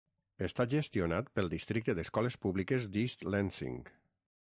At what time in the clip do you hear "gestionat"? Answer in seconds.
0.71-1.29